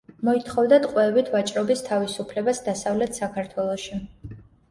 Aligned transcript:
მოითხოვდა 0.27 0.77
ტყვეებით 0.85 1.27
ვაჭრობის 1.33 1.83
თავისუფლებას 1.89 2.63
დასავლეთ 2.69 3.19
საქართველოში. 3.23 4.01